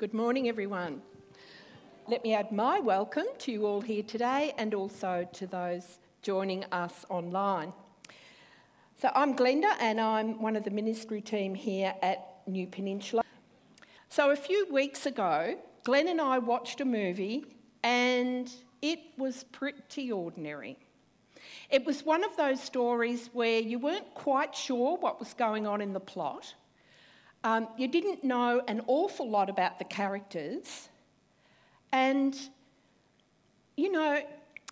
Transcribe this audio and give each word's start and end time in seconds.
Good 0.00 0.14
morning, 0.14 0.48
everyone. 0.48 1.02
Let 2.08 2.24
me 2.24 2.32
add 2.32 2.52
my 2.52 2.80
welcome 2.80 3.26
to 3.40 3.52
you 3.52 3.66
all 3.66 3.82
here 3.82 4.02
today 4.02 4.54
and 4.56 4.72
also 4.72 5.28
to 5.34 5.46
those 5.46 5.98
joining 6.22 6.64
us 6.72 7.04
online. 7.10 7.74
So, 8.96 9.10
I'm 9.14 9.36
Glenda 9.36 9.76
and 9.78 10.00
I'm 10.00 10.40
one 10.40 10.56
of 10.56 10.64
the 10.64 10.70
ministry 10.70 11.20
team 11.20 11.54
here 11.54 11.92
at 12.00 12.38
New 12.46 12.66
Peninsula. 12.66 13.22
So, 14.08 14.30
a 14.30 14.36
few 14.36 14.72
weeks 14.72 15.04
ago, 15.04 15.58
Glenn 15.84 16.08
and 16.08 16.18
I 16.18 16.38
watched 16.38 16.80
a 16.80 16.86
movie 16.86 17.44
and 17.82 18.50
it 18.80 19.00
was 19.18 19.44
pretty 19.52 20.10
ordinary. 20.10 20.78
It 21.68 21.84
was 21.84 22.06
one 22.06 22.24
of 22.24 22.34
those 22.38 22.62
stories 22.62 23.28
where 23.34 23.60
you 23.60 23.78
weren't 23.78 24.14
quite 24.14 24.54
sure 24.54 24.96
what 24.96 25.20
was 25.20 25.34
going 25.34 25.66
on 25.66 25.82
in 25.82 25.92
the 25.92 26.00
plot 26.00 26.54
um, 27.44 27.68
you 27.76 27.88
didn't 27.88 28.22
know 28.24 28.62
an 28.68 28.82
awful 28.86 29.28
lot 29.28 29.48
about 29.48 29.78
the 29.78 29.84
characters. 29.84 30.88
And, 31.92 32.36
you 33.76 33.90
know, 33.90 34.22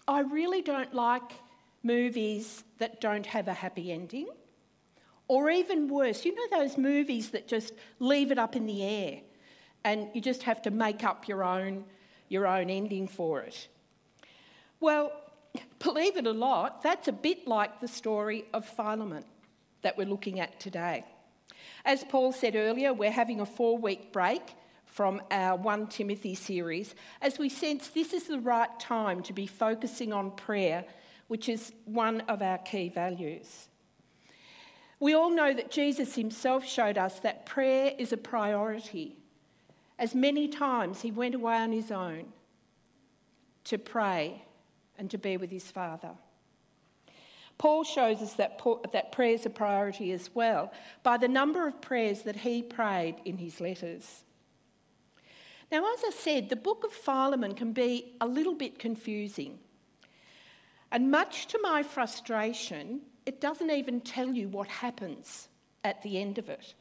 I 0.06 0.20
really 0.20 0.62
don't 0.62 0.94
like 0.94 1.32
movies 1.82 2.64
that 2.78 3.00
don't 3.00 3.26
have 3.26 3.48
a 3.48 3.54
happy 3.54 3.90
ending. 3.92 4.28
Or 5.28 5.50
even 5.50 5.88
worse, 5.88 6.24
you 6.24 6.34
know 6.34 6.58
those 6.58 6.78
movies 6.78 7.30
that 7.30 7.48
just 7.48 7.74
leave 7.98 8.30
it 8.30 8.38
up 8.38 8.56
in 8.56 8.66
the 8.66 8.82
air 8.82 9.20
and 9.84 10.08
you 10.14 10.20
just 10.20 10.42
have 10.44 10.62
to 10.62 10.70
make 10.70 11.04
up 11.04 11.28
your 11.28 11.44
own, 11.44 11.84
your 12.28 12.46
own 12.46 12.70
ending 12.70 13.06
for 13.06 13.42
it. 13.42 13.68
Well, 14.80 15.12
believe 15.78 16.16
it 16.16 16.26
or 16.26 16.34
not, 16.34 16.82
that's 16.82 17.08
a 17.08 17.12
bit 17.12 17.46
like 17.46 17.80
the 17.80 17.88
story 17.88 18.44
of 18.52 18.66
Philemon 18.66 19.24
that 19.82 19.96
we're 19.96 20.06
looking 20.06 20.40
at 20.40 20.58
today. 20.60 21.04
As 21.84 22.04
Paul 22.04 22.32
said 22.32 22.56
earlier, 22.56 22.92
we're 22.92 23.10
having 23.10 23.40
a 23.40 23.46
four 23.46 23.78
week 23.78 24.12
break 24.12 24.42
from 24.84 25.22
our 25.30 25.56
1 25.56 25.86
Timothy 25.88 26.34
series 26.34 26.94
as 27.22 27.38
we 27.38 27.48
sense 27.48 27.88
this 27.88 28.12
is 28.12 28.24
the 28.24 28.40
right 28.40 28.80
time 28.80 29.22
to 29.22 29.32
be 29.32 29.46
focusing 29.46 30.12
on 30.12 30.30
prayer, 30.32 30.84
which 31.28 31.48
is 31.48 31.72
one 31.84 32.20
of 32.22 32.42
our 32.42 32.58
key 32.58 32.88
values. 32.88 33.68
We 35.00 35.14
all 35.14 35.30
know 35.30 35.54
that 35.54 35.70
Jesus 35.70 36.16
himself 36.16 36.66
showed 36.66 36.98
us 36.98 37.20
that 37.20 37.46
prayer 37.46 37.92
is 37.96 38.12
a 38.12 38.16
priority, 38.16 39.16
as 39.98 40.14
many 40.14 40.48
times 40.48 41.02
he 41.02 41.12
went 41.12 41.34
away 41.34 41.56
on 41.56 41.72
his 41.72 41.92
own 41.92 42.32
to 43.64 43.78
pray 43.78 44.42
and 44.98 45.10
to 45.10 45.18
be 45.18 45.36
with 45.36 45.50
his 45.50 45.70
Father. 45.70 46.10
Paul 47.58 47.82
shows 47.82 48.22
us 48.22 48.34
that, 48.34 48.60
that 48.92 49.10
prayer 49.10 49.34
is 49.34 49.44
a 49.44 49.50
priority 49.50 50.12
as 50.12 50.30
well 50.32 50.72
by 51.02 51.16
the 51.16 51.28
number 51.28 51.66
of 51.66 51.80
prayers 51.80 52.22
that 52.22 52.36
he 52.36 52.62
prayed 52.62 53.16
in 53.24 53.38
his 53.38 53.60
letters. 53.60 54.22
Now, 55.70 55.84
as 55.92 56.04
I 56.06 56.10
said, 56.10 56.48
the 56.48 56.56
book 56.56 56.84
of 56.84 56.92
Philemon 56.92 57.54
can 57.54 57.72
be 57.72 58.14
a 58.20 58.26
little 58.26 58.54
bit 58.54 58.78
confusing. 58.78 59.58
And 60.90 61.10
much 61.10 61.48
to 61.48 61.58
my 61.60 61.82
frustration, 61.82 63.00
it 63.26 63.40
doesn't 63.40 63.70
even 63.70 64.00
tell 64.00 64.32
you 64.32 64.48
what 64.48 64.68
happens 64.68 65.48
at 65.84 66.02
the 66.02 66.18
end 66.18 66.38
of 66.38 66.48
it. 66.48 66.74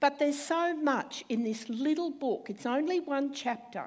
But 0.00 0.18
there's 0.18 0.40
so 0.40 0.76
much 0.76 1.24
in 1.28 1.44
this 1.44 1.68
little 1.68 2.10
book. 2.10 2.48
It's 2.50 2.66
only 2.66 3.00
one 3.00 3.32
chapter, 3.32 3.86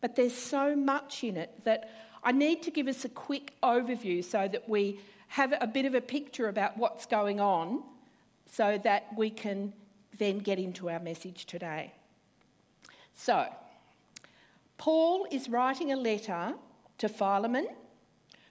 but 0.00 0.14
there's 0.14 0.36
so 0.36 0.76
much 0.76 1.24
in 1.24 1.36
it 1.36 1.64
that 1.64 1.88
I 2.24 2.32
need 2.32 2.62
to 2.62 2.70
give 2.70 2.88
us 2.88 3.04
a 3.04 3.08
quick 3.08 3.52
overview 3.62 4.24
so 4.24 4.48
that 4.48 4.68
we 4.68 4.98
have 5.28 5.52
a 5.60 5.66
bit 5.66 5.84
of 5.84 5.94
a 5.94 6.00
picture 6.00 6.48
about 6.48 6.78
what's 6.78 7.06
going 7.06 7.40
on 7.40 7.82
so 8.50 8.78
that 8.84 9.08
we 9.16 9.30
can 9.30 9.72
then 10.16 10.38
get 10.38 10.58
into 10.58 10.88
our 10.88 11.00
message 11.00 11.44
today. 11.44 11.92
So, 13.14 13.46
Paul 14.78 15.26
is 15.30 15.48
writing 15.48 15.92
a 15.92 15.96
letter 15.96 16.54
to 16.98 17.08
Philemon, 17.08 17.68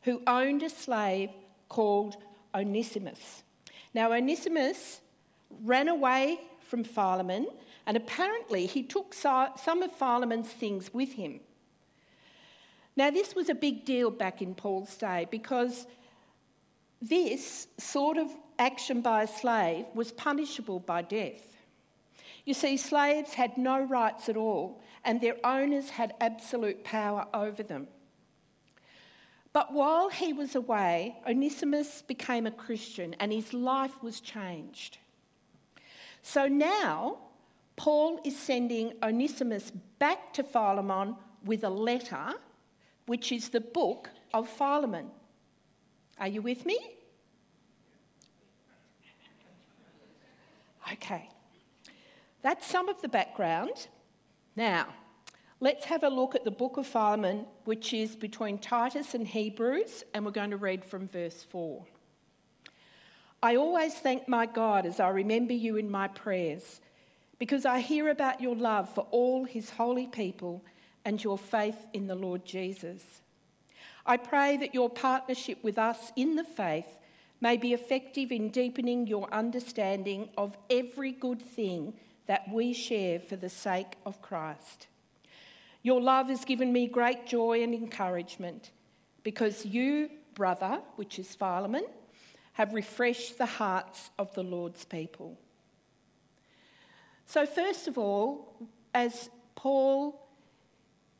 who 0.03 0.21
owned 0.27 0.63
a 0.63 0.69
slave 0.69 1.29
called 1.69 2.17
Onesimus. 2.53 3.43
Now, 3.93 4.11
Onesimus 4.11 4.99
ran 5.63 5.87
away 5.87 6.39
from 6.61 6.83
Philemon, 6.83 7.47
and 7.85 7.95
apparently 7.95 8.65
he 8.65 8.83
took 8.83 9.13
some 9.13 9.83
of 9.83 9.91
Philemon's 9.93 10.49
things 10.49 10.93
with 10.93 11.13
him. 11.13 11.39
Now, 12.95 13.09
this 13.09 13.35
was 13.35 13.49
a 13.49 13.55
big 13.55 13.85
deal 13.85 14.11
back 14.11 14.41
in 14.41 14.53
Paul's 14.53 14.95
day 14.95 15.27
because 15.31 15.87
this 17.01 17.67
sort 17.77 18.17
of 18.17 18.29
action 18.59 19.01
by 19.01 19.23
a 19.23 19.27
slave 19.27 19.85
was 19.93 20.11
punishable 20.11 20.79
by 20.79 21.01
death. 21.01 21.57
You 22.45 22.53
see, 22.53 22.77
slaves 22.77 23.33
had 23.33 23.57
no 23.57 23.81
rights 23.81 24.29
at 24.29 24.37
all, 24.37 24.81
and 25.03 25.19
their 25.19 25.35
owners 25.45 25.91
had 25.91 26.13
absolute 26.21 26.83
power 26.83 27.27
over 27.33 27.63
them. 27.63 27.87
But 29.53 29.71
while 29.71 30.09
he 30.09 30.33
was 30.33 30.55
away, 30.55 31.17
Onesimus 31.27 32.01
became 32.01 32.47
a 32.47 32.51
Christian 32.51 33.15
and 33.19 33.31
his 33.31 33.53
life 33.53 34.01
was 34.01 34.19
changed. 34.19 34.97
So 36.23 36.47
now, 36.47 37.19
Paul 37.75 38.19
is 38.23 38.37
sending 38.37 38.93
Onesimus 39.03 39.71
back 39.99 40.33
to 40.33 40.43
Philemon 40.43 41.15
with 41.45 41.63
a 41.63 41.69
letter 41.69 42.33
which 43.05 43.31
is 43.31 43.49
the 43.49 43.61
book 43.61 44.09
of 44.33 44.47
Philemon. 44.49 45.07
Are 46.19 46.27
you 46.27 46.41
with 46.41 46.65
me? 46.65 46.79
Okay, 50.91 51.29
that's 52.41 52.67
some 52.67 52.89
of 52.89 53.01
the 53.01 53.07
background. 53.07 53.87
Now, 54.55 54.87
let's 55.59 55.85
have 55.85 56.03
a 56.03 56.09
look 56.09 56.35
at 56.35 56.43
the 56.43 56.51
book 56.51 56.77
of 56.77 56.85
Philemon, 56.85 57.45
which 57.65 57.93
is 57.93 58.15
between 58.15 58.59
Titus 58.59 59.13
and 59.15 59.27
Hebrews, 59.27 60.03
and 60.13 60.25
we're 60.25 60.31
going 60.31 60.51
to 60.51 60.57
read 60.57 60.85
from 60.85 61.07
verse 61.07 61.41
4. 61.43 61.83
I 63.41 63.55
always 63.55 63.93
thank 63.95 64.27
my 64.27 64.45
God 64.45 64.85
as 64.85 64.99
I 64.99 65.09
remember 65.09 65.53
you 65.53 65.77
in 65.77 65.89
my 65.89 66.07
prayers, 66.07 66.79
because 67.39 67.65
I 67.65 67.79
hear 67.79 68.09
about 68.09 68.39
your 68.39 68.55
love 68.55 68.93
for 68.93 69.07
all 69.09 69.45
his 69.45 69.71
holy 69.71 70.07
people 70.07 70.63
and 71.05 71.23
your 71.23 71.37
faith 71.37 71.87
in 71.93 72.07
the 72.07 72.15
Lord 72.15 72.45
Jesus. 72.45 73.21
I 74.05 74.17
pray 74.17 74.57
that 74.57 74.73
your 74.73 74.89
partnership 74.89 75.63
with 75.63 75.77
us 75.77 76.11
in 76.15 76.35
the 76.35 76.43
faith 76.43 76.97
may 77.39 77.57
be 77.57 77.73
effective 77.73 78.31
in 78.31 78.49
deepening 78.49 79.07
your 79.07 79.31
understanding 79.33 80.29
of 80.37 80.57
every 80.69 81.11
good 81.11 81.41
thing 81.41 81.93
that 82.25 82.49
we 82.51 82.73
share 82.73 83.19
for 83.19 83.35
the 83.35 83.49
sake 83.49 83.97
of 84.05 84.21
Christ. 84.21 84.87
Your 85.81 86.01
love 86.01 86.29
has 86.29 86.45
given 86.45 86.71
me 86.71 86.87
great 86.87 87.27
joy 87.27 87.61
and 87.61 87.73
encouragement 87.73 88.71
because 89.23 89.65
you, 89.65 90.09
brother, 90.33 90.79
which 90.95 91.19
is 91.19 91.35
Philemon, 91.35 91.85
have 92.53 92.73
refreshed 92.73 93.37
the 93.37 93.45
hearts 93.45 94.09
of 94.17 94.33
the 94.35 94.43
Lord's 94.43 94.85
people. 94.85 95.37
So, 97.25 97.45
first 97.45 97.87
of 97.87 97.97
all, 97.97 98.55
as 98.93 99.29
Paul 99.55 100.22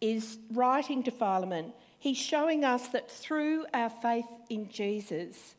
is 0.03 0.37
writing 0.51 1.01
to 1.01 1.11
Philemon, 1.11 1.71
he's 1.97 2.17
showing 2.17 2.65
us 2.65 2.89
that 2.89 3.09
through 3.09 3.65
our 3.73 3.89
faith 3.89 4.27
in 4.49 4.67
Jesus, 4.67 5.55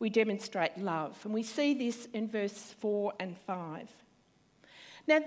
we 0.00 0.10
demonstrate 0.10 0.76
love. 0.76 1.16
And 1.24 1.32
we 1.32 1.44
see 1.44 1.72
this 1.72 2.08
in 2.12 2.28
verse 2.28 2.74
4 2.80 3.12
and 3.20 3.38
5. 3.38 3.88
Now, 5.06 5.20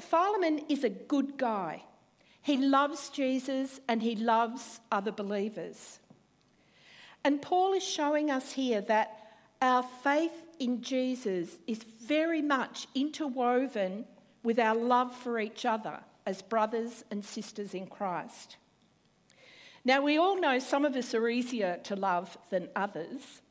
Philemon 0.00 0.64
is 0.68 0.82
a 0.82 0.90
good 0.90 1.38
guy. 1.38 1.84
He 2.42 2.56
loves 2.56 3.08
Jesus 3.10 3.80
and 3.86 4.02
he 4.02 4.16
loves 4.16 4.80
other 4.90 5.12
believers. 5.12 6.00
And 7.22 7.40
Paul 7.40 7.74
is 7.74 7.84
showing 7.84 8.28
us 8.28 8.50
here 8.50 8.80
that 8.80 9.34
our 9.60 9.84
faith 10.02 10.46
in 10.58 10.82
Jesus 10.82 11.58
is 11.68 11.84
very 11.84 12.42
much 12.42 12.88
interwoven 12.96 14.04
with 14.42 14.58
our 14.58 14.74
love 14.74 15.14
for 15.14 15.38
each 15.38 15.64
other 15.64 16.00
as 16.26 16.42
brothers 16.42 17.04
and 17.10 17.24
sisters 17.24 17.74
in 17.74 17.86
Christ. 17.86 18.56
Now, 19.84 20.00
we 20.02 20.16
all 20.16 20.40
know 20.40 20.58
some 20.58 20.84
of 20.84 20.94
us 20.94 21.14
are 21.14 21.28
easier 21.28 21.78
to 21.84 21.96
love 21.96 22.38
than 22.50 22.68
others, 22.76 23.42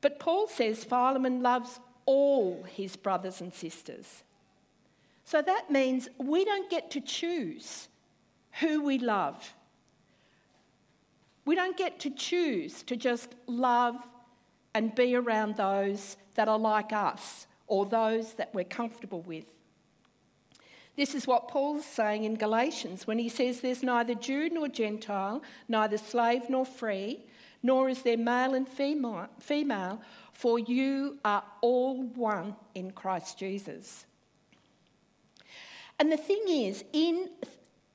but 0.00 0.18
Paul 0.18 0.48
says 0.48 0.82
Philemon 0.82 1.42
loves 1.42 1.78
all 2.06 2.64
his 2.64 2.96
brothers 2.96 3.40
and 3.40 3.54
sisters. 3.54 4.24
So 5.24 5.40
that 5.42 5.70
means 5.70 6.08
we 6.18 6.44
don't 6.44 6.68
get 6.68 6.90
to 6.92 7.00
choose 7.00 7.88
who 8.58 8.82
we 8.82 8.98
love. 8.98 9.54
We 11.44 11.54
don't 11.54 11.76
get 11.76 12.00
to 12.00 12.10
choose 12.10 12.82
to 12.84 12.96
just 12.96 13.34
love 13.46 13.96
and 14.74 14.94
be 14.94 15.14
around 15.14 15.56
those 15.56 16.16
that 16.34 16.48
are 16.48 16.58
like 16.58 16.92
us 16.92 17.46
or 17.66 17.86
those 17.86 18.34
that 18.34 18.52
we're 18.54 18.64
comfortable 18.64 19.22
with. 19.22 19.44
This 20.96 21.14
is 21.14 21.26
what 21.26 21.48
Paul's 21.48 21.84
saying 21.84 22.24
in 22.24 22.34
Galatians 22.34 23.06
when 23.06 23.18
he 23.18 23.28
says 23.28 23.60
there's 23.60 23.82
neither 23.82 24.14
Jew 24.14 24.50
nor 24.50 24.68
Gentile, 24.68 25.42
neither 25.68 25.96
slave 25.96 26.50
nor 26.50 26.66
free, 26.66 27.20
nor 27.62 27.88
is 27.88 28.02
there 28.02 28.16
male 28.16 28.54
and 28.54 28.68
female. 28.68 30.00
for 30.32 30.58
you 30.58 31.18
are 31.24 31.44
all 31.60 32.02
one 32.02 32.56
in 32.74 32.90
Christ 32.90 33.38
Jesus. 33.38 34.06
And 35.98 36.10
the 36.10 36.16
thing 36.16 36.42
is, 36.48 36.82
in 36.94 37.28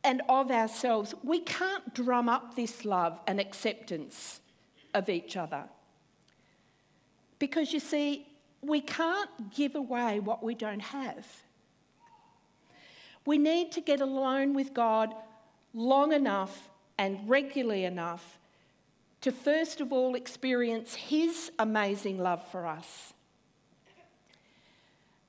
and 0.03 0.21
of 0.29 0.51
ourselves, 0.51 1.15
we 1.23 1.39
can't 1.39 1.95
drum 1.95 2.29
up 2.29 2.55
this 2.55 2.85
love 2.85 3.19
and 3.25 3.39
acceptance 3.39 4.39
of 4.93 5.09
each 5.09 5.35
other. 5.35 5.63
Because 7.39 7.73
you 7.73 7.79
see, 7.79 8.27
we 8.61 8.81
can't 8.81 9.53
give 9.53 9.73
away 9.73 10.19
what 10.19 10.43
we 10.43 10.53
don't 10.53 10.81
have. 10.81 11.25
We 13.25 13.37
need 13.37 13.71
to 13.73 13.81
get 13.81 14.01
alone 14.01 14.53
with 14.53 14.73
God 14.73 15.13
long 15.73 16.13
enough 16.13 16.69
and 16.97 17.27
regularly 17.27 17.83
enough 17.83 18.39
to 19.21 19.31
first 19.31 19.81
of 19.81 19.91
all 19.91 20.15
experience 20.15 20.93
His 20.95 21.51
amazing 21.57 22.19
love 22.19 22.47
for 22.51 22.65
us. 22.67 23.13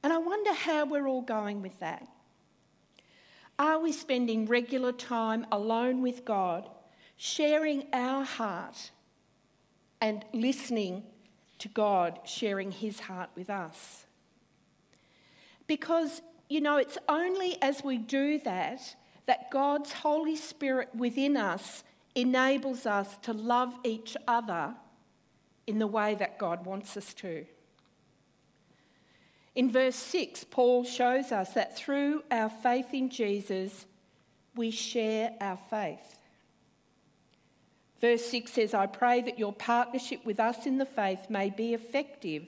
And 0.02 0.12
I 0.12 0.18
wonder 0.18 0.52
how 0.52 0.84
we're 0.84 1.08
all 1.08 1.22
going 1.22 1.62
with 1.62 1.80
that. 1.80 2.06
Are 3.58 3.80
we 3.80 3.90
spending 3.90 4.46
regular 4.46 4.92
time 4.92 5.46
alone 5.50 6.02
with 6.02 6.24
God, 6.24 6.68
sharing 7.16 7.86
our 7.92 8.22
heart 8.22 8.90
and 10.00 10.24
listening 10.32 11.02
to 11.58 11.68
God, 11.68 12.20
sharing 12.24 12.70
His 12.70 13.00
heart 13.00 13.30
with 13.34 13.48
us? 13.48 14.04
Because, 15.66 16.20
you 16.48 16.60
know, 16.60 16.76
it's 16.76 16.98
only 17.08 17.60
as 17.60 17.82
we 17.82 17.98
do 17.98 18.38
that 18.40 18.96
that 19.26 19.50
God's 19.50 19.92
Holy 19.92 20.36
Spirit 20.36 20.88
within 20.94 21.36
us 21.36 21.82
enables 22.14 22.86
us 22.86 23.16
to 23.22 23.32
love 23.32 23.74
each 23.84 24.16
other 24.26 24.74
in 25.66 25.78
the 25.78 25.86
way 25.86 26.14
that 26.14 26.38
God 26.38 26.64
wants 26.64 26.96
us 26.96 27.12
to. 27.14 27.44
In 29.54 29.70
verse 29.70 29.96
6, 29.96 30.44
Paul 30.44 30.84
shows 30.84 31.32
us 31.32 31.54
that 31.54 31.76
through 31.76 32.22
our 32.30 32.50
faith 32.50 32.92
in 32.92 33.10
Jesus, 33.10 33.86
we 34.54 34.70
share 34.70 35.32
our 35.40 35.58
faith. 35.70 36.18
Verse 38.00 38.24
6 38.26 38.52
says, 38.52 38.74
I 38.74 38.86
pray 38.86 39.22
that 39.22 39.38
your 39.38 39.52
partnership 39.52 40.24
with 40.24 40.38
us 40.38 40.66
in 40.66 40.78
the 40.78 40.86
faith 40.86 41.30
may 41.30 41.50
be 41.50 41.74
effective 41.74 42.46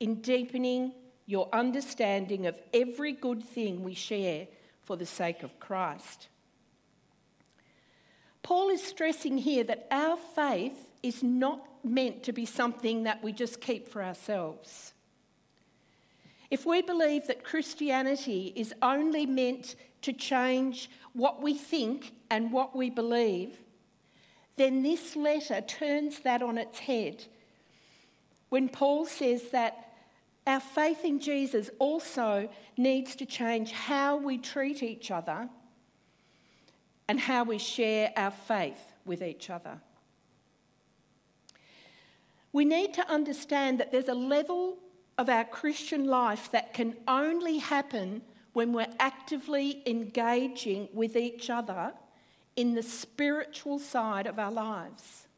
in 0.00 0.16
deepening 0.16 0.92
your 1.28 1.46
understanding 1.52 2.46
of 2.46 2.58
every 2.72 3.12
good 3.12 3.44
thing 3.44 3.84
we 3.84 3.92
share 3.92 4.48
for 4.82 4.96
the 4.96 5.04
sake 5.04 5.42
of 5.42 5.60
Christ. 5.60 6.28
Paul 8.42 8.70
is 8.70 8.82
stressing 8.82 9.36
here 9.36 9.62
that 9.64 9.86
our 9.90 10.16
faith 10.16 10.90
is 11.02 11.22
not 11.22 11.60
meant 11.84 12.22
to 12.22 12.32
be 12.32 12.46
something 12.46 13.02
that 13.02 13.22
we 13.22 13.32
just 13.32 13.60
keep 13.60 13.88
for 13.88 14.02
ourselves. 14.02 14.94
If 16.50 16.64
we 16.64 16.80
believe 16.80 17.26
that 17.26 17.44
Christianity 17.44 18.54
is 18.56 18.72
only 18.80 19.26
meant 19.26 19.76
to 20.00 20.14
change 20.14 20.88
what 21.12 21.42
we 21.42 21.52
think 21.52 22.14
and 22.30 22.50
what 22.50 22.74
we 22.74 22.88
believe, 22.88 23.58
then 24.56 24.82
this 24.82 25.14
letter 25.14 25.60
turns 25.60 26.20
that 26.20 26.40
on 26.40 26.56
its 26.56 26.78
head. 26.78 27.26
When 28.48 28.70
Paul 28.70 29.04
says 29.04 29.50
that 29.50 29.87
our 30.48 30.60
faith 30.60 31.04
in 31.04 31.20
Jesus 31.20 31.68
also 31.78 32.48
needs 32.76 33.14
to 33.16 33.26
change 33.26 33.70
how 33.70 34.16
we 34.16 34.38
treat 34.38 34.82
each 34.82 35.10
other 35.10 35.48
and 37.06 37.20
how 37.20 37.44
we 37.44 37.58
share 37.58 38.12
our 38.16 38.30
faith 38.30 38.92
with 39.04 39.22
each 39.22 39.50
other. 39.50 39.78
We 42.52 42.64
need 42.64 42.94
to 42.94 43.08
understand 43.10 43.78
that 43.78 43.92
there's 43.92 44.08
a 44.08 44.14
level 44.14 44.78
of 45.18 45.28
our 45.28 45.44
Christian 45.44 46.06
life 46.06 46.50
that 46.52 46.72
can 46.72 46.96
only 47.06 47.58
happen 47.58 48.22
when 48.54 48.72
we're 48.72 48.86
actively 48.98 49.82
engaging 49.86 50.88
with 50.94 51.14
each 51.14 51.50
other 51.50 51.92
in 52.56 52.74
the 52.74 52.82
spiritual 52.82 53.78
side 53.78 54.26
of 54.26 54.38
our 54.38 54.50
lives. 54.50 55.28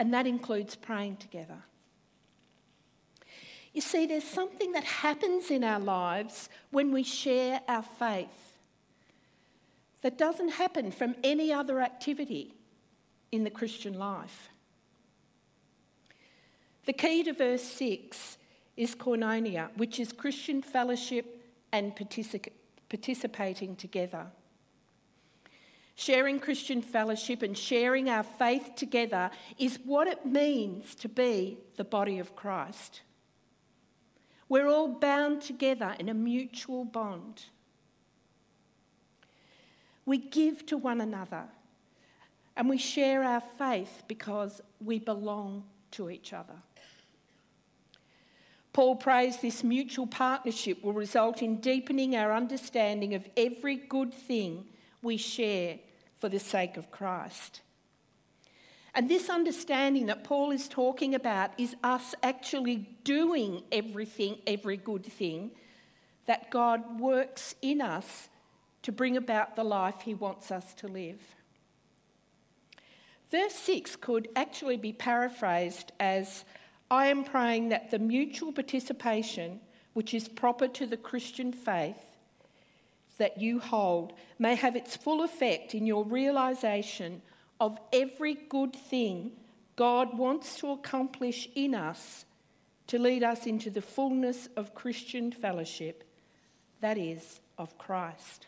And 0.00 0.12
that 0.12 0.26
includes 0.26 0.74
praying 0.74 1.18
together. 1.18 1.62
You 3.78 3.82
see, 3.82 4.06
there's 4.06 4.24
something 4.24 4.72
that 4.72 4.82
happens 4.82 5.52
in 5.52 5.62
our 5.62 5.78
lives 5.78 6.48
when 6.72 6.90
we 6.90 7.04
share 7.04 7.60
our 7.68 7.84
faith 7.84 8.58
that 10.02 10.18
doesn't 10.18 10.48
happen 10.48 10.90
from 10.90 11.14
any 11.22 11.52
other 11.52 11.80
activity 11.80 12.56
in 13.30 13.44
the 13.44 13.50
Christian 13.50 13.96
life. 13.96 14.48
The 16.86 16.92
key 16.92 17.22
to 17.22 17.32
verse 17.32 17.62
6 17.62 18.38
is 18.76 18.96
koinonia, 18.96 19.68
which 19.76 20.00
is 20.00 20.12
Christian 20.12 20.60
fellowship 20.60 21.40
and 21.70 21.94
particip- 21.94 22.50
participating 22.88 23.76
together. 23.76 24.26
Sharing 25.94 26.40
Christian 26.40 26.82
fellowship 26.82 27.42
and 27.42 27.56
sharing 27.56 28.10
our 28.10 28.24
faith 28.24 28.72
together 28.74 29.30
is 29.56 29.78
what 29.84 30.08
it 30.08 30.26
means 30.26 30.96
to 30.96 31.08
be 31.08 31.58
the 31.76 31.84
body 31.84 32.18
of 32.18 32.34
Christ. 32.34 33.02
We're 34.48 34.68
all 34.68 34.88
bound 34.88 35.42
together 35.42 35.94
in 35.98 36.08
a 36.08 36.14
mutual 36.14 36.84
bond. 36.84 37.44
We 40.06 40.18
give 40.18 40.64
to 40.66 40.78
one 40.78 41.00
another 41.00 41.44
and 42.56 42.68
we 42.68 42.78
share 42.78 43.22
our 43.22 43.40
faith 43.40 44.02
because 44.08 44.60
we 44.80 44.98
belong 44.98 45.64
to 45.92 46.10
each 46.10 46.32
other. 46.32 46.56
Paul 48.72 48.96
prays 48.96 49.38
this 49.38 49.64
mutual 49.64 50.06
partnership 50.06 50.82
will 50.82 50.92
result 50.92 51.42
in 51.42 51.60
deepening 51.60 52.16
our 52.16 52.32
understanding 52.32 53.14
of 53.14 53.28
every 53.36 53.76
good 53.76 54.14
thing 54.14 54.66
we 55.02 55.16
share 55.16 55.78
for 56.18 56.28
the 56.28 56.38
sake 56.38 56.76
of 56.76 56.90
Christ. 56.90 57.60
And 58.94 59.08
this 59.08 59.28
understanding 59.28 60.06
that 60.06 60.24
Paul 60.24 60.50
is 60.50 60.68
talking 60.68 61.14
about 61.14 61.50
is 61.58 61.76
us 61.84 62.14
actually 62.22 62.88
doing 63.04 63.62
everything, 63.70 64.38
every 64.46 64.76
good 64.76 65.04
thing 65.04 65.52
that 66.26 66.50
God 66.50 67.00
works 67.00 67.54
in 67.62 67.80
us 67.80 68.28
to 68.82 68.92
bring 68.92 69.16
about 69.16 69.56
the 69.56 69.64
life 69.64 70.02
he 70.02 70.14
wants 70.14 70.50
us 70.50 70.74
to 70.74 70.88
live. 70.88 71.20
Verse 73.30 73.54
6 73.54 73.96
could 73.96 74.28
actually 74.34 74.76
be 74.76 74.92
paraphrased 74.92 75.92
as 76.00 76.44
I 76.90 77.06
am 77.06 77.24
praying 77.24 77.68
that 77.68 77.90
the 77.90 77.98
mutual 77.98 78.52
participation 78.52 79.60
which 79.92 80.14
is 80.14 80.28
proper 80.28 80.68
to 80.68 80.86
the 80.86 80.96
Christian 80.96 81.52
faith 81.52 82.16
that 83.18 83.40
you 83.40 83.58
hold 83.58 84.12
may 84.38 84.54
have 84.54 84.76
its 84.76 84.96
full 84.96 85.22
effect 85.22 85.74
in 85.74 85.86
your 85.86 86.04
realization 86.04 87.20
of 87.60 87.78
every 87.92 88.34
good 88.34 88.74
thing 88.74 89.32
God 89.76 90.16
wants 90.18 90.56
to 90.56 90.70
accomplish 90.70 91.48
in 91.54 91.74
us 91.74 92.24
to 92.88 92.98
lead 92.98 93.22
us 93.22 93.46
into 93.46 93.70
the 93.70 93.82
fullness 93.82 94.48
of 94.56 94.74
Christian 94.74 95.30
fellowship, 95.30 96.04
that 96.80 96.98
is, 96.98 97.40
of 97.58 97.76
Christ. 97.78 98.46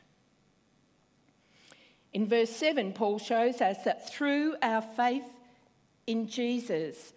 In 2.13 2.27
verse 2.27 2.51
7, 2.51 2.93
Paul 2.93 3.19
shows 3.19 3.61
us 3.61 3.85
that 3.85 4.11
through 4.11 4.57
our 4.63 4.83
faith 4.83 5.39
in 6.07 6.27
Jesus, 6.27 7.13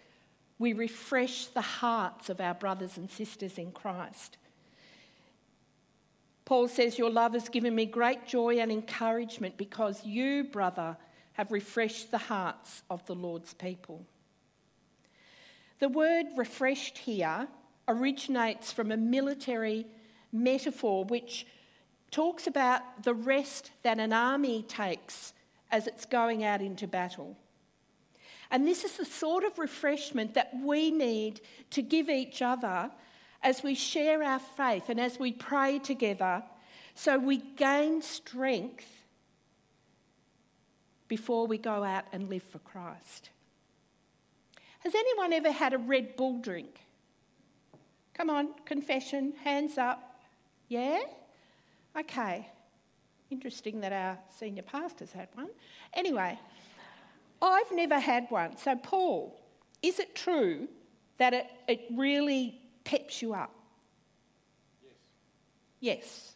we 0.60 0.74
refresh 0.74 1.48
the 1.48 1.62
hearts 1.62 2.30
of 2.30 2.40
our 2.40 2.54
brothers 2.54 2.98
and 2.98 3.10
sisters 3.10 3.58
in 3.58 3.72
Christ. 3.72 4.38
Paul 6.46 6.68
says, 6.68 6.98
Your 6.98 7.10
love 7.10 7.34
has 7.34 7.50
given 7.50 7.74
me 7.74 7.86
great 7.86 8.28
joy 8.28 8.60
and 8.60 8.72
encouragement 8.72 9.58
because 9.58 10.06
you, 10.06 10.44
brother, 10.44 10.98
have 11.34 11.52
refreshed 11.52 12.12
the 12.12 12.18
hearts 12.18 12.84
of 12.90 13.06
the 13.06 13.16
Lord's 13.16 13.54
people. 13.54 14.06
The 15.80 15.90
word 15.90 16.28
refreshed 16.38 17.00
here 17.00 17.48
originates 17.88 18.72
from 18.72 18.92
a 18.92 18.98
military 18.98 19.86
metaphor 20.32 21.04
which 21.06 21.46
talks 22.12 22.48
about 22.48 23.04
the 23.04 23.14
rest 23.14 23.72
that 23.82 24.00
an 24.00 24.14
army 24.14 24.64
takes 24.64 25.34
as 25.72 25.88
it's 25.88 26.06
going 26.06 26.44
out 26.44 26.62
into 26.62 26.88
battle. 26.88 27.36
And 28.52 28.68
this 28.68 28.84
is 28.84 28.98
the 28.98 29.06
sort 29.06 29.44
of 29.44 29.58
refreshment 29.58 30.36
that 30.36 30.54
we 30.62 30.92
need 30.92 31.42
to 31.72 31.82
give 31.82 32.08
each 32.10 32.42
other 32.42 32.92
as 33.42 33.64
we 33.64 33.76
share 33.76 34.24
our 34.24 34.40
faith 34.40 34.90
and 34.90 35.00
as 35.00 35.20
we 35.20 35.34
pray 35.34 35.80
together 35.80 36.44
so 36.96 37.18
we 37.18 37.38
gain 37.38 38.02
strength 38.02 39.03
before 41.08 41.48
we 41.48 41.58
go 41.58 41.84
out 41.84 42.06
and 42.12 42.30
live 42.30 42.44
for 42.44 42.60
Christ. 42.60 43.30
Has 44.80 44.94
anyone 44.94 45.32
ever 45.32 45.52
had 45.52 45.74
a 45.74 45.78
Red 45.78 46.16
Bull 46.16 46.40
drink? 46.40 46.82
Come 48.14 48.30
on, 48.30 48.50
confession, 48.66 49.34
hands 49.44 49.78
up. 49.78 50.20
Yeah? 50.68 51.00
Okay. 51.98 52.48
Interesting 53.30 53.82
that 53.82 53.94
our 53.94 54.18
senior 54.38 54.64
pastor's 54.64 55.12
had 55.12 55.30
one. 55.34 55.50
Anyway, 55.94 56.38
I've 57.42 57.72
never 57.72 58.00
had 58.00 58.28
one. 58.30 58.58
So, 58.58 58.76
Paul, 58.76 59.40
is 59.82 60.00
it 60.00 60.16
true 60.16 60.68
that 61.18 61.34
it, 61.34 61.48
it 61.68 61.82
really 61.96 62.62
peps 62.84 63.22
you 63.22 63.34
up? 63.34 63.52
Yes. 64.82 64.94
Yes. 65.80 66.36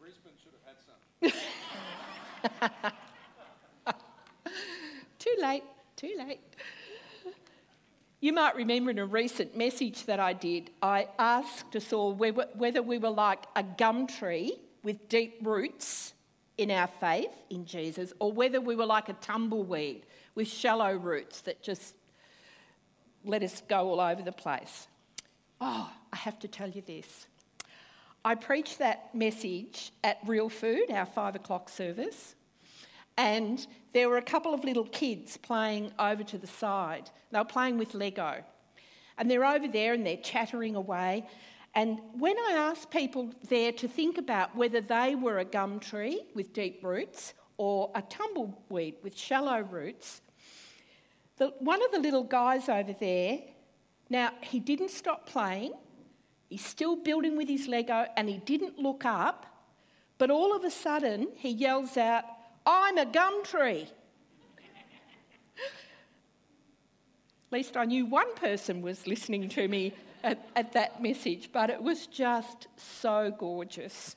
Brisbane 0.00 0.32
should 0.42 0.52
have 0.52 1.30
had 1.30 1.32
some. 1.32 1.40
Too 5.24 5.34
late, 5.40 5.62
too 5.96 6.14
late. 6.18 6.40
You 8.20 8.34
might 8.34 8.56
remember 8.56 8.90
in 8.90 8.98
a 8.98 9.06
recent 9.06 9.56
message 9.56 10.04
that 10.04 10.20
I 10.20 10.34
did, 10.34 10.70
I 10.82 11.08
asked 11.18 11.74
us 11.74 11.94
all 11.94 12.12
whether 12.12 12.82
we 12.82 12.98
were 12.98 13.10
like 13.10 13.44
a 13.56 13.62
gum 13.62 14.06
tree 14.06 14.58
with 14.82 15.08
deep 15.08 15.38
roots 15.42 16.12
in 16.58 16.70
our 16.70 16.86
faith 16.86 17.32
in 17.48 17.64
Jesus, 17.64 18.12
or 18.18 18.32
whether 18.32 18.60
we 18.60 18.76
were 18.76 18.84
like 18.84 19.08
a 19.08 19.14
tumbleweed 19.14 20.04
with 20.34 20.46
shallow 20.46 20.94
roots 20.94 21.40
that 21.42 21.62
just 21.62 21.94
let 23.24 23.42
us 23.42 23.62
go 23.66 23.90
all 23.90 24.00
over 24.00 24.20
the 24.20 24.32
place. 24.32 24.88
Oh, 25.60 25.90
I 26.12 26.16
have 26.16 26.38
to 26.40 26.48
tell 26.48 26.68
you 26.68 26.82
this. 26.82 27.26
I 28.26 28.34
preached 28.34 28.78
that 28.78 29.14
message 29.14 29.92
at 30.02 30.18
Real 30.24 30.48
Food, 30.48 30.90
our 30.90 31.04
five 31.04 31.36
o'clock 31.36 31.68
service, 31.68 32.34
and 33.18 33.66
there 33.92 34.08
were 34.08 34.16
a 34.16 34.22
couple 34.22 34.54
of 34.54 34.64
little 34.64 34.86
kids 34.86 35.36
playing 35.36 35.92
over 35.98 36.24
to 36.24 36.38
the 36.38 36.46
side. 36.46 37.10
They 37.30 37.38
were 37.38 37.44
playing 37.44 37.76
with 37.76 37.92
Lego. 37.92 38.42
And 39.18 39.30
they're 39.30 39.44
over 39.44 39.68
there 39.68 39.92
and 39.92 40.06
they're 40.06 40.16
chattering 40.16 40.74
away. 40.74 41.28
And 41.74 42.00
when 42.18 42.36
I 42.38 42.52
asked 42.52 42.90
people 42.90 43.30
there 43.48 43.72
to 43.72 43.86
think 43.86 44.16
about 44.16 44.56
whether 44.56 44.80
they 44.80 45.14
were 45.14 45.38
a 45.38 45.44
gum 45.44 45.78
tree 45.78 46.22
with 46.34 46.52
deep 46.54 46.82
roots 46.82 47.34
or 47.58 47.90
a 47.94 48.02
tumbleweed 48.02 48.94
with 49.02 49.16
shallow 49.16 49.60
roots, 49.60 50.22
the, 51.36 51.52
one 51.58 51.84
of 51.84 51.92
the 51.92 51.98
little 51.98 52.24
guys 52.24 52.68
over 52.68 52.94
there, 52.94 53.40
now 54.08 54.30
he 54.40 54.60
didn't 54.60 54.90
stop 54.90 55.26
playing, 55.26 55.72
he's 56.54 56.64
still 56.64 56.94
building 56.94 57.36
with 57.36 57.48
his 57.48 57.66
Lego, 57.66 58.06
and 58.16 58.28
he 58.28 58.38
didn't 58.38 58.78
look 58.78 59.04
up, 59.04 59.44
but 60.18 60.30
all 60.30 60.54
of 60.54 60.62
a 60.62 60.70
sudden 60.70 61.26
he 61.34 61.48
yells 61.48 61.96
out, 61.96 62.22
I'm 62.64 62.96
a 62.96 63.04
gum 63.04 63.42
tree. 63.42 63.88
At 67.46 67.50
least 67.50 67.76
I 67.76 67.84
knew 67.86 68.06
one 68.06 68.32
person 68.36 68.82
was 68.82 69.04
listening 69.04 69.48
to 69.48 69.66
me 69.66 69.94
at, 70.22 70.48
at, 70.54 70.72
that 70.74 71.02
message, 71.02 71.50
but 71.52 71.70
it 71.70 71.82
was 71.82 72.06
just 72.06 72.68
so 72.76 73.34
gorgeous. 73.36 74.14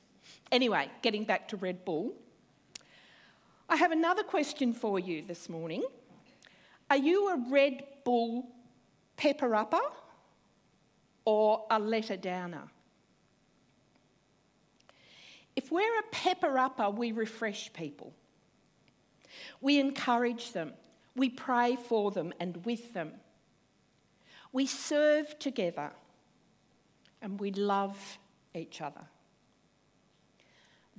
Anyway, 0.52 0.92
getting 1.02 1.24
back 1.24 1.48
to 1.48 1.58
Red 1.58 1.84
Bull, 1.86 2.14
I 3.68 3.78
have 3.78 3.92
another 3.92 4.22
question 4.22 4.74
for 4.74 5.00
you 5.00 5.24
this 5.28 5.50
morning. 5.50 5.84
Are 6.92 6.98
you 6.98 7.30
a 7.30 7.44
Red 7.50 7.82
Bull 8.04 8.48
pepper 9.16 9.56
upper 9.56 9.82
or 11.28 11.66
a 11.70 11.78
letter 11.78 12.16
downer? 12.16 12.70
If 15.58 15.74
we're 15.74 16.00
a 16.00 16.04
pepper 16.10 16.58
upper, 16.58 16.90
we 16.90 17.12
refresh 17.12 17.74
people. 17.74 18.14
We 19.60 19.78
encourage 19.78 20.54
them. 20.54 20.72
We 21.18 21.28
pray 21.28 21.76
for 21.76 22.12
them 22.12 22.32
and 22.40 22.64
with 22.66 22.94
them. 22.94 23.12
We 24.54 24.68
serve 24.68 25.38
together 25.38 25.92
and 27.22 27.38
we 27.38 27.52
love 27.52 28.20
each 28.56 28.80
other. 28.80 29.04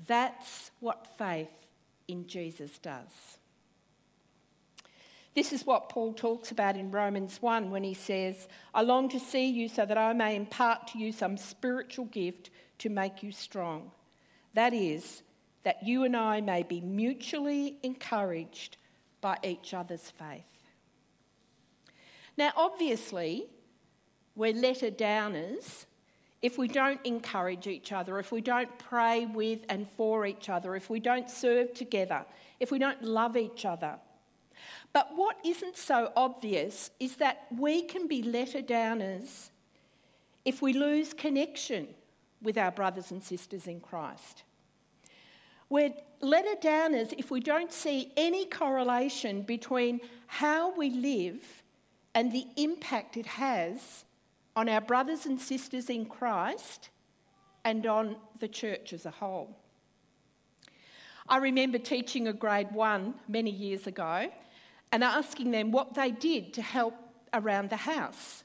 That's 0.06 0.73
what 0.80 1.06
faith 1.16 1.66
in 2.06 2.26
Jesus 2.26 2.76
does. 2.76 3.38
This 5.38 5.52
is 5.52 5.64
what 5.64 5.88
Paul 5.88 6.14
talks 6.14 6.50
about 6.50 6.76
in 6.76 6.90
Romans 6.90 7.40
1 7.40 7.71
when 7.71 7.85
he 7.85 7.95
says, 7.95 8.49
I 8.75 8.83
long 8.83 9.09
to 9.11 9.21
see 9.21 9.49
you 9.49 9.68
so 9.68 9.87
that 9.87 9.97
I 9.97 10.12
may 10.12 10.35
impart 10.35 10.88
to 10.88 10.99
you 10.99 11.12
some 11.12 11.37
spiritual 11.37 12.07
gift 12.07 12.50
to 12.78 12.88
make 12.88 13.23
you 13.23 13.30
strong. 13.30 13.92
That 14.54 14.75
is, 14.75 15.23
that 15.62 15.87
you 15.87 16.02
and 16.02 16.16
I 16.16 16.40
may 16.40 16.64
be 16.64 16.80
mutually 16.80 17.76
encouraged 17.85 18.78
by 19.21 19.38
each 19.45 19.75
other's 19.75 20.11
faith. 20.11 20.42
Now, 22.37 22.50
obviously, 22.57 23.47
we're 24.35 24.52
letter 24.52 24.90
downers 24.90 25.87
if 26.42 26.59
we 26.59 26.66
don't 26.66 26.99
encourage 27.04 27.68
each 27.68 27.92
other, 27.92 28.18
if 28.18 28.33
we 28.33 28.40
don't 28.40 28.76
pray 28.80 29.26
with 29.26 29.61
and 29.68 29.88
for 29.88 30.26
each 30.26 30.49
other, 30.49 30.75
if 30.75 30.90
we 30.90 30.99
don't 30.99 31.30
serve 31.30 31.75
together, 31.75 32.26
if 32.59 32.73
we 32.73 32.80
don't 32.80 33.04
love 33.04 33.37
each 33.37 33.64
other. 33.64 34.00
But 34.92 35.10
what 35.14 35.36
isn't 35.44 35.76
so 35.76 36.12
obvious 36.16 36.90
is 36.98 37.16
that 37.16 37.46
we 37.56 37.82
can 37.82 38.06
be 38.06 38.22
letter 38.22 38.62
downers 38.62 39.50
if 40.44 40.62
we 40.62 40.72
lose 40.72 41.12
connection 41.12 41.88
with 42.40 42.56
our 42.56 42.70
brothers 42.70 43.10
and 43.10 43.22
sisters 43.22 43.66
in 43.66 43.80
Christ. 43.80 44.44
We're 45.68 45.92
letter 46.20 46.56
downers 46.60 47.12
if 47.18 47.30
we 47.30 47.40
don't 47.40 47.72
see 47.72 48.12
any 48.16 48.46
correlation 48.46 49.42
between 49.42 50.00
how 50.26 50.74
we 50.74 50.90
live 50.90 51.62
and 52.14 52.32
the 52.32 52.46
impact 52.56 53.16
it 53.16 53.26
has 53.26 54.04
on 54.56 54.68
our 54.68 54.80
brothers 54.80 55.26
and 55.26 55.40
sisters 55.40 55.90
in 55.90 56.06
Christ 56.06 56.88
and 57.64 57.86
on 57.86 58.16
the 58.40 58.48
church 58.48 58.92
as 58.92 59.04
a 59.04 59.10
whole. 59.10 59.56
I 61.28 61.36
remember 61.36 61.76
teaching 61.78 62.26
a 62.26 62.32
grade 62.32 62.72
one 62.72 63.14
many 63.28 63.50
years 63.50 63.86
ago 63.86 64.30
and 64.92 65.04
asking 65.04 65.50
them 65.50 65.71
what 65.71 65.95
they 65.95 66.11
did 66.11 66.52
to 66.54 66.62
help 66.62 66.95
around 67.33 67.71
the 67.71 67.76
house. 67.76 68.45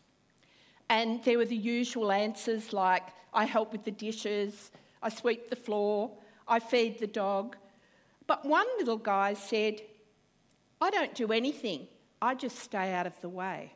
And 0.89 1.23
there 1.23 1.37
were 1.37 1.45
the 1.45 1.55
usual 1.55 2.11
answers 2.11 2.73
like, 2.73 3.03
I 3.33 3.45
help 3.45 3.71
with 3.71 3.83
the 3.83 3.91
dishes, 3.91 4.71
I 5.01 5.09
sweep 5.09 5.49
the 5.49 5.55
floor, 5.55 6.11
I 6.47 6.59
feed 6.59 6.99
the 6.99 7.07
dog. 7.07 7.55
But 8.27 8.45
one 8.45 8.67
little 8.77 8.97
guy 8.97 9.33
said, 9.33 9.81
I 10.79 10.89
don't 10.89 11.15
do 11.15 11.31
anything, 11.31 11.87
I 12.21 12.35
just 12.35 12.59
stay 12.59 12.93
out 12.93 13.07
of 13.07 13.19
the 13.21 13.29
way. 13.29 13.73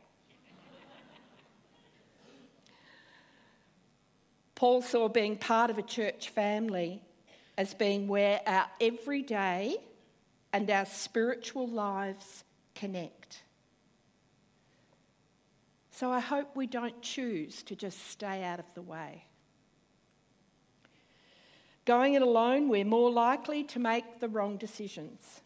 Paul 4.54 4.82
saw 4.82 5.08
being 5.08 5.36
part 5.36 5.70
of 5.70 5.78
a 5.78 5.82
church 5.82 6.30
family 6.30 7.00
as 7.56 7.74
being 7.74 8.08
where 8.08 8.40
our 8.44 8.66
everyday 8.80 9.76
and 10.52 10.68
our 10.70 10.84
spiritual 10.84 11.68
lives 11.68 12.42
connect. 12.78 13.42
So 15.90 16.12
I 16.12 16.20
hope 16.20 16.54
we 16.54 16.68
don't 16.68 17.02
choose 17.02 17.62
to 17.64 17.74
just 17.74 18.08
stay 18.08 18.44
out 18.44 18.60
of 18.60 18.66
the 18.74 18.82
way. 18.82 19.24
Going 21.84 22.14
it 22.14 22.22
alone, 22.22 22.68
we're 22.68 22.84
more 22.84 23.10
likely 23.10 23.64
to 23.64 23.80
make 23.80 24.20
the 24.20 24.28
wrong 24.28 24.58
decisions. 24.58 25.40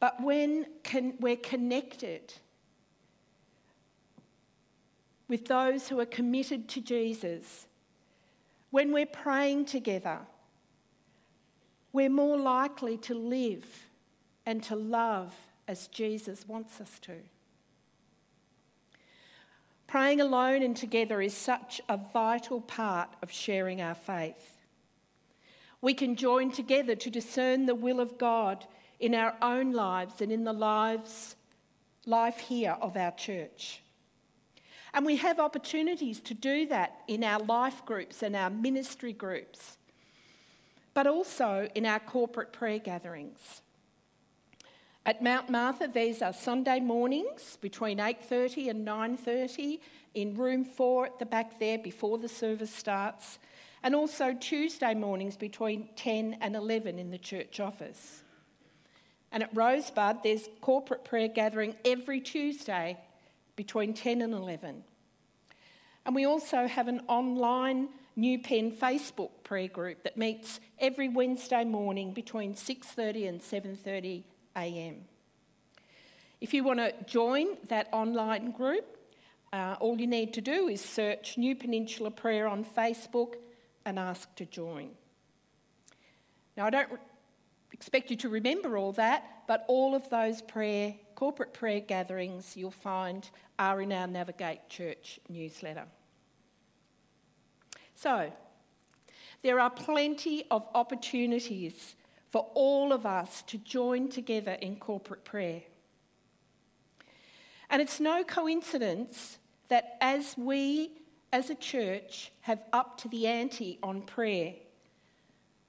But 0.00 0.22
when 0.22 0.66
con- 0.82 1.14
we're 1.18 1.36
connected 1.36 2.34
with 5.28 5.46
those 5.46 5.88
who 5.88 5.98
are 5.98 6.06
committed 6.06 6.68
to 6.70 6.80
Jesus, 6.82 7.66
when 8.70 8.92
we're 8.92 9.06
praying 9.06 9.64
together, 9.64 10.18
we're 11.92 12.10
more 12.10 12.36
likely 12.36 12.98
to 12.98 13.14
live 13.14 13.86
and 14.46 14.62
to 14.64 14.76
love 14.76 15.34
as 15.66 15.86
Jesus 15.88 16.46
wants 16.46 16.80
us 16.80 16.98
to. 17.00 17.14
Praying 19.86 20.20
alone 20.20 20.62
and 20.62 20.76
together 20.76 21.22
is 21.22 21.34
such 21.34 21.80
a 21.88 21.96
vital 21.96 22.60
part 22.60 23.10
of 23.22 23.30
sharing 23.30 23.80
our 23.80 23.94
faith. 23.94 24.56
We 25.80 25.94
can 25.94 26.16
join 26.16 26.50
together 26.50 26.94
to 26.96 27.10
discern 27.10 27.66
the 27.66 27.74
will 27.74 28.00
of 28.00 28.18
God 28.18 28.66
in 28.98 29.14
our 29.14 29.34
own 29.42 29.72
lives 29.72 30.20
and 30.20 30.32
in 30.32 30.44
the 30.44 30.52
lives 30.52 31.36
life 32.06 32.38
here 32.38 32.76
of 32.80 32.96
our 32.96 33.12
church. 33.12 33.82
And 34.92 35.04
we 35.04 35.16
have 35.16 35.40
opportunities 35.40 36.20
to 36.20 36.34
do 36.34 36.66
that 36.66 37.00
in 37.08 37.24
our 37.24 37.40
life 37.40 37.84
groups 37.84 38.22
and 38.22 38.36
our 38.36 38.50
ministry 38.50 39.12
groups, 39.12 39.76
but 40.94 41.06
also 41.06 41.68
in 41.74 41.84
our 41.84 41.98
corporate 41.98 42.52
prayer 42.52 42.78
gatherings. 42.78 43.62
At 45.06 45.22
Mount 45.22 45.50
Martha, 45.50 45.86
these 45.86 46.22
are 46.22 46.32
Sunday 46.32 46.80
mornings 46.80 47.58
between 47.60 48.00
8:30 48.00 48.70
and 48.70 48.86
9:30 48.86 49.78
in 50.14 50.34
room 50.34 50.64
4 50.64 51.04
at 51.06 51.18
the 51.18 51.26
back 51.26 51.58
there 51.58 51.76
before 51.76 52.16
the 52.16 52.28
service 52.28 52.74
starts, 52.74 53.38
and 53.82 53.94
also 53.94 54.32
Tuesday 54.32 54.94
mornings 54.94 55.36
between 55.36 55.90
10 55.94 56.38
and 56.40 56.56
11 56.56 56.98
in 56.98 57.10
the 57.10 57.18
church 57.18 57.60
office. 57.60 58.22
And 59.30 59.42
at 59.42 59.54
Rosebud, 59.54 60.22
there's 60.22 60.48
corporate 60.62 61.04
prayer 61.04 61.28
gathering 61.28 61.76
every 61.84 62.22
Tuesday 62.22 62.96
between 63.56 63.92
10 63.92 64.22
and 64.22 64.32
11. 64.32 64.84
And 66.06 66.14
we 66.14 66.24
also 66.24 66.66
have 66.66 66.88
an 66.88 67.02
online 67.08 67.90
New 68.16 68.38
Pen 68.38 68.72
Facebook 68.72 69.42
prayer 69.42 69.68
group 69.68 70.02
that 70.04 70.16
meets 70.16 70.60
every 70.78 71.10
Wednesday 71.10 71.64
morning 71.64 72.14
between 72.14 72.54
6:30 72.54 73.26
and 73.26 73.42
7:30 73.42 74.24
a.m. 74.56 75.04
If 76.40 76.52
you 76.52 76.64
want 76.64 76.78
to 76.80 76.92
join 77.06 77.56
that 77.68 77.88
online 77.92 78.50
group, 78.50 78.98
uh, 79.52 79.76
all 79.80 79.98
you 79.98 80.06
need 80.06 80.34
to 80.34 80.40
do 80.40 80.68
is 80.68 80.80
search 80.80 81.38
New 81.38 81.54
Peninsula 81.54 82.10
Prayer 82.10 82.48
on 82.48 82.64
Facebook 82.64 83.34
and 83.84 83.98
ask 83.98 84.34
to 84.36 84.44
join. 84.44 84.90
Now, 86.56 86.66
I 86.66 86.70
don't 86.70 86.90
re- 86.90 86.98
expect 87.72 88.10
you 88.10 88.16
to 88.18 88.28
remember 88.28 88.76
all 88.76 88.92
that, 88.92 89.44
but 89.46 89.64
all 89.68 89.94
of 89.94 90.08
those 90.10 90.42
prayer, 90.42 90.94
corporate 91.14 91.52
prayer 91.52 91.80
gatherings 91.80 92.56
you'll 92.56 92.70
find 92.70 93.28
are 93.58 93.80
in 93.80 93.92
our 93.92 94.06
Navigate 94.06 94.68
Church 94.68 95.20
newsletter. 95.28 95.84
So, 97.94 98.32
there 99.42 99.60
are 99.60 99.70
plenty 99.70 100.44
of 100.50 100.66
opportunities 100.74 101.94
for 102.34 102.50
all 102.54 102.92
of 102.92 103.06
us 103.06 103.42
to 103.42 103.56
join 103.58 104.08
together 104.08 104.54
in 104.54 104.74
corporate 104.74 105.24
prayer. 105.24 105.62
And 107.70 107.80
it's 107.80 108.00
no 108.00 108.24
coincidence 108.24 109.38
that 109.68 109.96
as 110.00 110.34
we 110.36 110.90
as 111.32 111.48
a 111.48 111.54
church 111.54 112.32
have 112.40 112.60
upped 112.72 113.02
to 113.02 113.08
the 113.08 113.28
ante 113.28 113.78
on 113.84 114.02
prayer, 114.02 114.54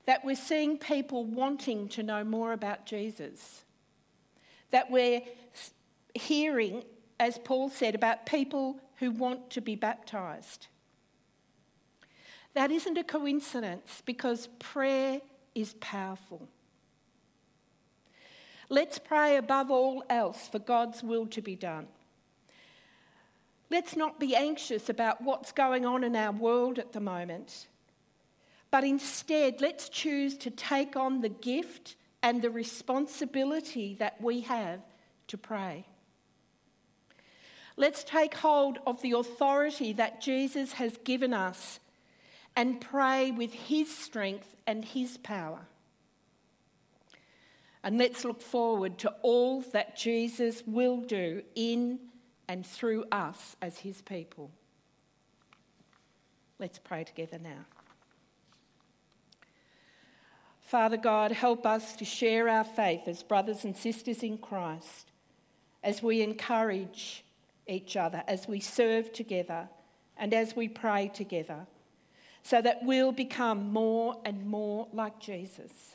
that 0.08 0.26
we're 0.26 0.36
seeing 0.36 0.80
people 0.80 1.24
wanting 1.24 1.88
to 1.90 2.02
know 2.02 2.24
more 2.24 2.52
about 2.52 2.88
Jesus, 2.88 3.64
that 4.72 4.90
we're 4.90 5.22
hearing, 6.16 6.84
as 7.20 7.38
Paul 7.38 7.70
said, 7.70 7.94
about 7.94 8.26
people 8.26 8.80
who 8.96 9.12
want 9.12 9.52
to 9.52 9.62
be 9.62 9.76
baptized. 9.76 10.66
That 12.56 12.72
isn't 12.72 12.98
a 12.98 13.04
coincidence 13.04 14.02
because 14.04 14.48
prayer 14.58 15.22
is 15.54 15.76
powerful. 15.80 16.50
Let's 18.70 18.98
pray 18.98 19.38
above 19.38 19.70
all 19.70 20.04
else 20.10 20.48
for 20.48 20.60
God's 20.60 21.04
will 21.04 21.28
to 21.28 21.42
be 21.42 21.56
done. 21.56 21.88
Let's 23.70 23.96
not 23.96 24.20
be 24.20 24.36
anxious 24.36 24.90
about 24.90 25.22
what's 25.22 25.52
going 25.52 25.86
on 25.86 26.04
in 26.04 26.16
our 26.16 26.32
world 26.32 26.80
at 26.80 26.94
the 26.94 27.00
moment, 27.00 27.68
but 28.72 28.84
instead, 28.84 29.62
let's 29.62 29.90
choose 29.90 30.38
to 30.38 30.52
take 30.52 30.96
on 30.96 31.22
the 31.22 31.30
gift 31.30 31.96
and 32.22 32.42
the 32.42 32.50
responsibility 32.50 33.96
that 33.96 34.22
we 34.22 34.42
have 34.42 34.82
to 35.28 35.38
pray. 35.38 35.86
Let's 37.78 38.04
take 38.04 38.36
hold 38.36 38.80
of 38.88 39.02
the 39.02 39.12
authority 39.12 39.94
that 39.94 40.22
Jesus 40.22 40.74
has 40.74 40.98
given 41.04 41.34
us 41.34 41.80
and 42.56 42.80
pray 42.80 43.32
with 43.32 43.54
his 43.54 43.96
strength 43.96 44.56
and 44.66 44.86
his 44.86 45.18
power. 45.18 45.68
And 47.86 48.00
let's 48.00 48.25
look 48.25 48.42
forward 48.42 48.98
to 49.00 49.13
all 49.22 49.62
that 49.72 49.96
Jesus 49.96 50.63
will 50.65 51.01
do 51.01 51.44
in 51.54 52.00
and 52.48 52.65
through 52.65 53.06
us 53.12 53.56
as 53.62 53.77
his 53.77 54.01
people. 54.01 54.50
Let's 56.58 56.80
pray 56.80 57.04
together 57.04 57.38
now. 57.38 57.65
Father 60.62 60.98
God, 60.98 61.32
help 61.32 61.68
us 61.68 61.96
to 61.98 62.06
share 62.06 62.50
our 62.50 62.63
faith 62.63 63.08
as 63.08 63.22
brothers 63.22 63.63
and 63.63 63.77
sisters 63.77 64.24
in 64.24 64.39
Christ, 64.39 65.12
as 65.84 66.01
we 66.01 66.24
encourage 66.24 67.24
each 67.68 67.96
other, 67.96 68.24
as 68.27 68.48
we 68.48 68.60
serve 68.60 69.13
together, 69.13 69.70
and 70.18 70.34
as 70.34 70.56
we 70.56 70.68
pray 70.68 71.12
together, 71.13 71.68
so 72.42 72.63
that 72.63 72.80
we'll 72.84 73.12
become 73.12 73.72
more 73.72 74.20
and 74.25 74.48
more 74.48 74.88
like 74.92 75.20
Jesus. 75.20 75.95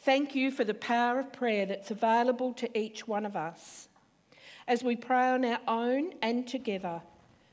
Thank 0.00 0.34
you 0.34 0.50
for 0.50 0.64
the 0.64 0.74
power 0.74 1.18
of 1.18 1.32
prayer 1.32 1.66
that's 1.66 1.90
available 1.90 2.52
to 2.54 2.78
each 2.78 3.08
one 3.08 3.26
of 3.26 3.36
us. 3.36 3.88
As 4.66 4.84
we 4.84 4.96
pray 4.96 5.30
on 5.30 5.44
our 5.44 5.60
own 5.66 6.12
and 6.22 6.46
together, 6.46 7.02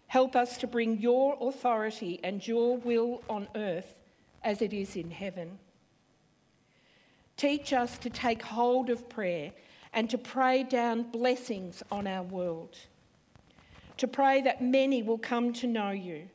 help 0.08 0.36
us 0.36 0.58
to 0.58 0.68
bring 0.68 1.00
your 1.00 1.38
authority 1.42 2.20
and 2.24 2.46
your 2.46 2.78
will 2.78 3.24
on 3.30 3.48
earth 3.56 3.96
as 4.44 4.62
it 4.62 4.74
is 4.74 4.96
in 4.96 5.10
heaven. 5.10 5.58
Teach 7.36 7.74
us 7.74 7.98
to 7.98 8.10
take 8.10 8.43
hold 8.43 8.89
of 8.89 9.10
prayer 9.10 9.52
and 9.91 10.10
to 10.10 10.17
pray 10.17 10.63
down 10.63 11.04
blessings 11.04 11.82
on 11.91 12.06
our 12.06 12.24
world, 12.24 12.78
to 13.98 14.08
pray 14.08 14.41
that 14.41 14.62
many 14.62 15.02
will 15.02 15.17
come 15.17 15.52
to 15.54 15.67
know 15.67 15.89
you. 15.89 16.30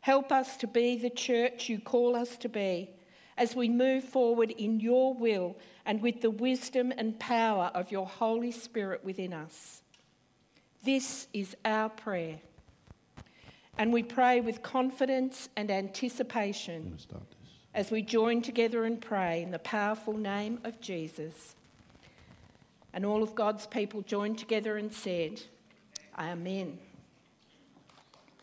Help 0.00 0.30
us 0.30 0.56
to 0.58 0.66
be 0.66 0.96
the 0.96 1.10
church 1.10 1.68
you 1.68 1.78
call 1.78 2.14
us 2.14 2.36
to 2.36 2.48
be 2.48 2.90
as 3.38 3.54
we 3.54 3.68
move 3.68 4.04
forward 4.04 4.50
in 4.50 4.80
your 4.80 5.14
will 5.14 5.56
and 5.86 6.02
with 6.02 6.20
the 6.20 6.30
wisdom 6.30 6.92
and 6.98 7.18
power 7.18 7.70
of 7.74 7.90
your 7.90 8.06
Holy 8.06 8.50
Spirit 8.50 9.02
within 9.04 9.32
us. 9.32 9.82
This 10.82 11.28
is 11.32 11.56
our 11.64 11.88
prayer. 11.88 12.40
And 13.78 13.92
we 13.92 14.02
pray 14.02 14.40
with 14.40 14.62
confidence 14.62 15.48
and 15.56 15.70
anticipation 15.70 16.98
as 17.74 17.90
we 17.92 18.02
join 18.02 18.42
together 18.42 18.84
and 18.84 19.00
pray 19.00 19.42
in 19.42 19.52
the 19.52 19.58
powerful 19.60 20.16
name 20.16 20.58
of 20.64 20.80
Jesus. 20.80 21.54
And 22.92 23.06
all 23.06 23.22
of 23.22 23.36
God's 23.36 23.66
people 23.66 24.02
joined 24.02 24.38
together 24.38 24.76
and 24.76 24.92
said, 24.92 25.42
Amen. 26.18 26.78